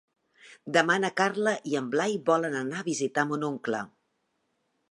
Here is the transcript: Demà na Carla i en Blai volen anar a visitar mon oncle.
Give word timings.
Demà 0.77 0.95
na 1.01 1.11
Carla 1.19 1.53
i 1.73 1.77
en 1.81 1.91
Blai 1.95 2.17
volen 2.29 2.57
anar 2.63 2.81
a 2.81 2.87
visitar 2.89 3.27
mon 3.33 3.47
oncle. 3.51 3.83